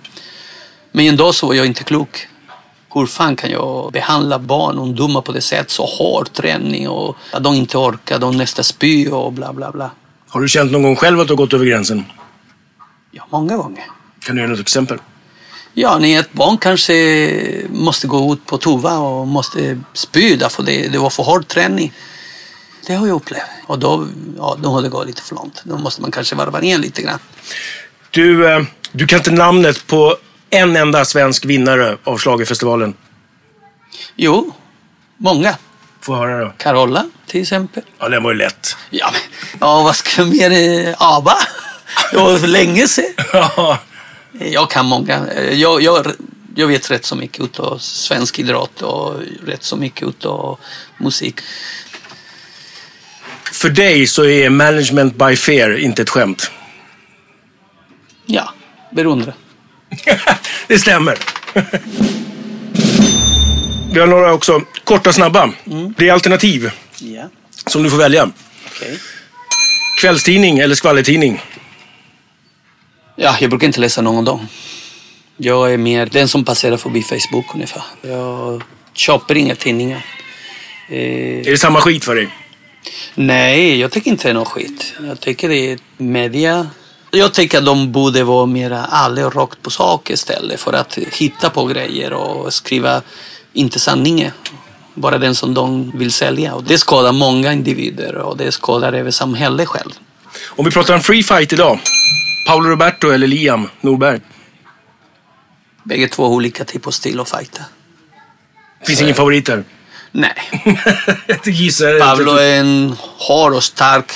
[0.92, 2.28] Men en dag så var jag inte klok.
[2.94, 5.70] Hur fan kan jag behandla barn och ungdomar på det sättet?
[5.70, 9.90] Så hård träning och att de inte orkar, de nästan spyr och bla bla bla.
[10.28, 12.04] Har du känt någon gång själv att du har gått över gränsen?
[13.10, 13.84] Ja, många gånger.
[14.20, 14.98] Kan du ge något exempel?
[15.74, 20.88] Ja, när ett barn kanske måste gå ut på toa och måste spy därför det,
[20.88, 21.92] det var för hård träning.
[22.86, 23.42] Det har jag upplevt.
[23.66, 24.06] Och då,
[24.38, 25.62] ja, då har det gått lite för långt.
[25.64, 27.18] Då måste man kanske varva ner lite grann.
[28.10, 30.16] Du, eh, du kan inte namnet på
[30.50, 32.94] en enda svensk vinnare av Schlagerfestivalen?
[34.16, 34.52] Jo,
[35.16, 35.56] många.
[36.00, 36.52] Få höra då.
[36.56, 37.82] Carola till exempel.
[37.98, 38.76] Ja, den var ju lätt.
[38.90, 39.20] Ja, men,
[39.60, 40.94] ja vad ska jag mer?
[40.98, 41.36] ABBA.
[42.12, 43.14] Det var för länge sedan.
[44.38, 45.26] jag kan många.
[45.52, 46.06] Jag, jag,
[46.54, 49.14] jag vet rätt så mycket av svensk idrott och
[49.46, 50.58] rätt så mycket av
[50.98, 51.40] musik.
[53.52, 56.50] För dig så är management by fear inte ett skämt?
[58.26, 58.54] Ja,
[58.90, 59.34] beroende.
[60.66, 61.18] det stämmer.
[63.92, 65.52] Vi har några också korta snabba.
[65.66, 65.94] Mm.
[65.98, 66.70] Det är alternativ.
[66.98, 67.28] Ja.
[67.66, 68.30] Som du får välja.
[68.66, 68.96] Okay.
[70.00, 71.42] Kvällstidning eller skvallertidning?
[73.16, 74.48] Ja, jag brukar inte läsa någon dem.
[75.36, 77.82] Jag är mer den som passerar förbi Facebook ungefär.
[78.02, 80.04] Jag köper inga tidningar.
[80.88, 81.38] Eh...
[81.46, 82.28] Är det samma skit för dig?
[83.14, 84.94] Nej, jag tycker inte det är någon skit.
[85.06, 86.66] Jag tycker det är media.
[87.10, 90.98] Jag tycker att de borde vara mer ärliga och rakt på sak istället för att
[90.98, 93.02] hitta på grejer och skriva
[93.52, 94.30] inte sanningen.
[94.94, 96.54] Bara den som de vill sälja.
[96.54, 99.90] Och det skadar många individer och det skadar även samhället själv.
[100.46, 101.80] Om vi pratar om free fight idag.
[102.46, 104.20] Paolo Roberto eller Liam Norberg?
[105.84, 107.62] Bägge två olika typer av stil att fighta.
[108.86, 109.04] Finns Så...
[109.04, 109.64] ingen favoriter?
[110.12, 110.34] Nej.
[111.44, 112.00] gissar.
[112.00, 114.12] Pablo är en hård och stark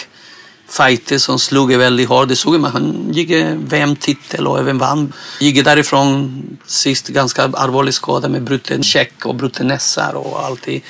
[0.69, 2.29] fighter som slog väldigt hårt.
[2.29, 2.71] Det såg man.
[2.73, 5.13] Han gick VM-titel och även vann.
[5.41, 10.83] Gick därifrån sist ganska allvarlig skada med bruten käck och bruten näsa och alltid.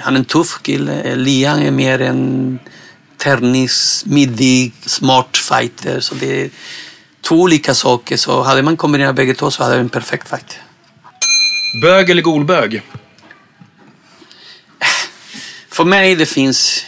[0.00, 1.16] Han är en tuff kille.
[1.16, 2.58] Lian är mer en
[3.18, 6.00] tennis, middig, smart fighter.
[6.00, 6.50] Så det är
[7.20, 8.16] två olika saker.
[8.16, 10.58] Så hade man kombinerat bägge två så hade det en perfekt fight.
[11.82, 12.82] Bög eller golbög?
[15.68, 16.86] För mig det finns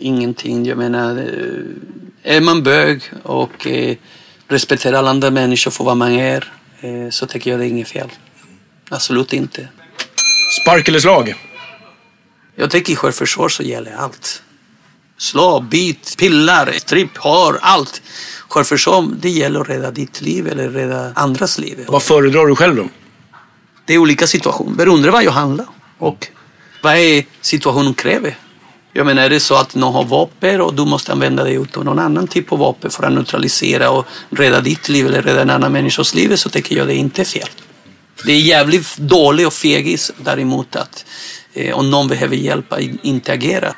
[0.00, 0.66] ingenting.
[0.66, 3.96] Jag menar, eh, är man bög och eh,
[4.48, 7.88] respekterar alla andra människor för vad man är eh, så tycker jag det är inget
[7.88, 8.08] fel.
[8.88, 9.68] Absolut inte.
[10.62, 11.34] Spark eller slag?
[12.56, 14.42] Jag tycker i självförsvar så gäller allt.
[15.20, 18.02] Slå, bit, pillar, stripp, har, allt.
[18.48, 21.84] Självförsvar, det gäller att rädda ditt liv eller rädda andras liv.
[21.88, 22.88] Vad föredrar du själv då?
[23.86, 25.66] Det är olika situationer, beroende vad jag handlar
[25.98, 26.26] och
[26.82, 28.38] vad är situationen kräver.
[28.92, 31.84] Jag menar, är det så att någon har vapen och du måste använda dig av
[31.84, 35.50] någon annan typ av vapen för att neutralisera och rädda ditt liv eller rädda en
[35.50, 37.48] annan människas liv så tycker jag det är inte fel.
[38.24, 41.04] Det är jävligt dåligt och fegis däremot att
[41.52, 43.74] eh, om någon behöver hjälpa, inte agera.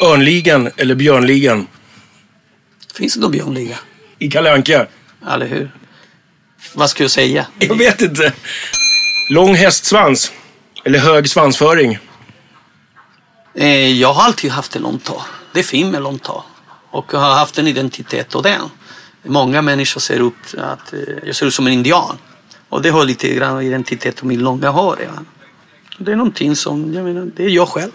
[0.00, 1.66] Örnligan eller Björnligan?
[2.94, 3.78] Finns det någon Björnliga?
[4.18, 4.86] I Kalle Anka?
[5.28, 5.70] Eller hur?
[6.74, 7.46] Vad ska jag säga?
[7.58, 8.32] Jag vet inte.
[9.30, 10.32] Lång hästsvans
[10.84, 11.98] eller hög svansföring?
[13.54, 15.22] Eh, jag har alltid haft en långt hår.
[15.52, 16.42] Det är fint med långt hår.
[16.90, 18.60] Och jag har haft en identitet och den.
[19.22, 22.18] Många människor ser upp att eh, jag ser ut som en indian.
[22.68, 24.98] Och det har lite grann identitet med min långa hår.
[25.02, 25.22] Ja.
[25.98, 27.92] Det är någonting som, jag menar, det är jag själv.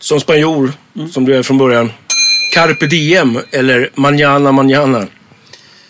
[0.00, 0.72] Som spanjor,
[1.10, 1.92] som du är från början.
[2.54, 5.06] Carpe diem eller mañana mañana?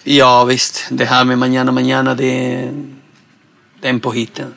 [0.04, 2.72] Ja visst, det här med mañana mañana det är,
[3.80, 4.54] det är en påhitten.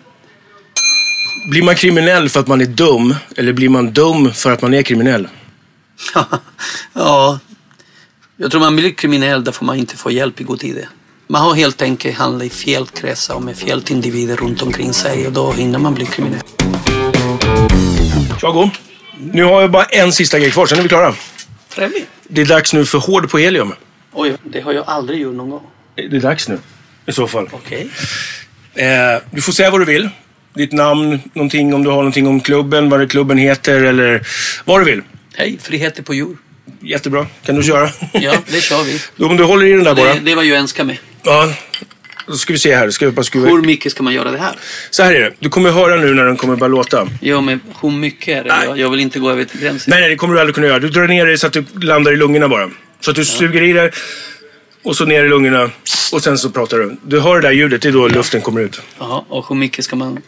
[1.51, 3.15] Blir man kriminell för att man är dum?
[3.37, 5.27] Eller blir man dum för att man är kriminell?
[6.93, 7.39] ja,
[8.37, 10.87] jag tror man blir kriminell därför man inte får hjälp i god tid.
[11.27, 15.27] Man har helt enkelt handlat i fel kretsar och med fel individer runt omkring sig
[15.27, 16.41] och då hinner man bli kriminell.
[18.41, 18.69] Tjago,
[19.32, 21.15] nu har jag bara en sista grej kvar, sen är vi klara.
[21.69, 22.07] Trevligt.
[22.28, 23.74] Det är dags nu för hård på helium.
[24.11, 25.61] Oj, det har jag aldrig gjort någon gång.
[25.95, 26.59] Det är dags nu,
[27.05, 27.49] i så fall.
[27.51, 27.89] Okej.
[28.76, 30.09] Eh, du får säga vad du vill.
[30.53, 34.28] Ditt namn, någonting om du har någonting om klubben, vad det klubben heter eller
[34.65, 35.01] vad du vill.
[35.36, 36.38] Hej, friheter på jord.
[36.82, 37.28] Jättebra.
[37.45, 37.89] Kan du köra?
[38.11, 38.99] Ja, det kör vi.
[39.26, 40.13] Om du håller i den där bara.
[40.13, 40.97] Det, det var ju önska med.
[41.24, 41.53] Ja.
[42.28, 42.89] Då ska vi se här.
[42.89, 43.49] Ska vi bara skruva...
[43.49, 44.55] Hur mycket ska man göra det här?
[44.89, 45.34] Så här är det.
[45.39, 47.07] Du kommer höra nu när den kommer börja låta.
[47.21, 48.65] Ja, men hur mycket är det?
[48.65, 49.91] Jag, jag vill inte gå över till gränsen.
[49.91, 50.80] Nej, nej, det kommer du aldrig kunna göra.
[50.80, 52.69] Du drar ner det så att du landar i lungorna bara.
[52.99, 53.91] Så att du suger i det
[54.84, 55.71] och så ner i lungorna
[56.13, 56.97] och sen så pratar du.
[57.05, 58.82] Du hör det där ljudet, det är då luften kommer ut.
[58.99, 60.21] Jaha, och hur mycket ska man...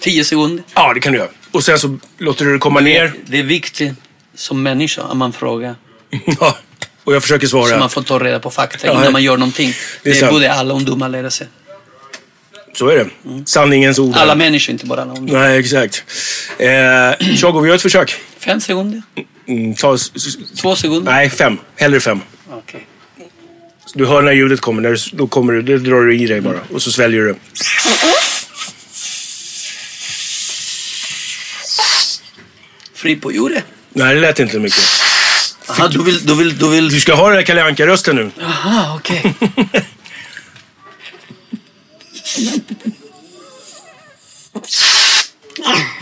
[0.00, 0.64] 10 sekunder?
[0.74, 1.28] Ja, det kan du göra.
[1.50, 3.12] Och sen så låter du det komma ner.
[3.26, 3.92] Det är viktigt
[4.34, 5.74] som människa att man frågar.
[6.40, 6.58] Ja,
[7.04, 7.68] och jag försöker svara.
[7.70, 9.74] Så man får ta reda på fakta Ja, innan man gör någonting.
[10.02, 11.46] det är Det, borde alla ungdomar lära sig.
[12.74, 13.08] Så är det.
[13.46, 14.16] Sanningens ord.
[14.16, 15.40] Alla människor, inte bara alla ungdomar.
[15.40, 16.04] Nej, exakt.
[16.58, 18.14] Eh, Tjago, vi gör ett försök.
[18.38, 19.02] Fem sekunder?
[19.48, 19.98] Mm, ta...
[20.60, 21.12] Två sekunder?
[21.12, 21.58] Nej, fem.
[21.76, 22.20] Hellre fem.
[22.52, 22.86] Okej.
[23.94, 24.82] Du hör när ljudet kommer.
[24.82, 26.58] När du, då kommer du, det drar du i dig bara.
[26.72, 27.34] Och så sväljer du.
[32.94, 33.64] Fri på jordet?
[33.92, 34.78] Nej, det lät inte mycket.
[35.70, 36.88] Aha, du vill, du vill, du vill...
[36.88, 38.30] Du ska ha den där Kalle Anka-rösten nu.
[38.42, 39.34] Aha, okej.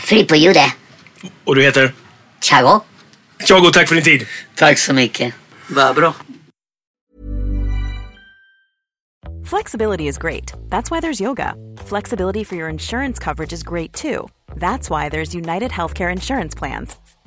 [0.04, 0.72] Fri på ljudet.
[1.44, 1.92] Och du heter?
[2.40, 2.80] Chago.
[3.44, 4.26] Tjago, tack för din tid.
[4.54, 5.34] Tack så mycket.
[5.68, 6.14] Vad bra.
[9.50, 10.52] Flexibility is great.
[10.68, 11.54] That's why there's yoga.
[11.86, 14.28] Flexibility for your insurance coverage is great too.
[14.56, 16.96] That's why there's United Healthcare Insurance Plans.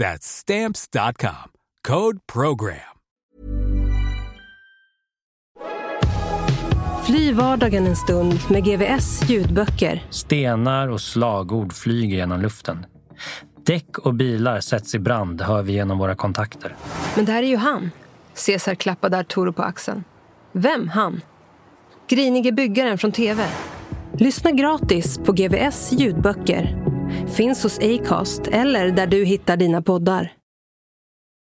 [0.00, 1.50] That's stamps.com.
[1.88, 2.76] Code program.
[7.06, 10.04] Fly vardagen en stund med GVS ljudböcker.
[10.10, 12.86] Stenar och slagord flyger genom luften.
[13.66, 16.76] Däck och bilar sätts i brand, hör vi genom våra kontakter.
[17.16, 17.90] Men det här är ju han.
[18.34, 20.04] Cesar klappade Arturo på axeln.
[20.52, 21.20] Vem han?
[22.08, 23.46] Grinige byggaren från TV.
[24.18, 26.76] Lyssna gratis på GVS ljudböcker.
[27.28, 30.39] Finns hos Acast eller där du hittar dina poddar.